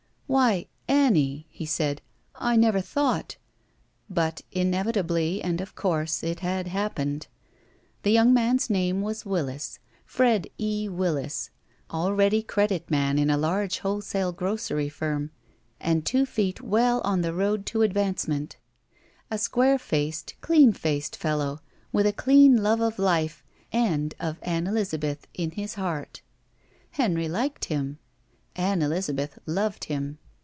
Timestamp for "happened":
6.67-7.27